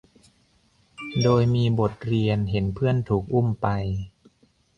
[1.23, 3.67] โดยมีบทเรียนเห็นเพื่อนถูกอุ้มไป